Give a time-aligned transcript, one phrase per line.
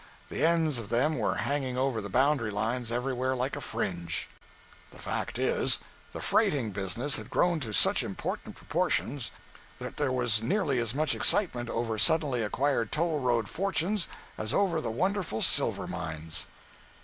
[0.29, 4.27] The ends of them were hanging over the boundary line everywhere like a fringe.
[4.89, 5.79] 192.jpg (29K) The fact is,
[6.11, 9.29] the freighting business had grown to such important proportions
[9.77, 14.07] that there was nearly as much excitement over suddenly acquired toll road fortunes
[14.39, 16.47] as over the wonderful silver mines.